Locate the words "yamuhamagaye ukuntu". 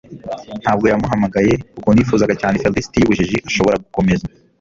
0.91-1.99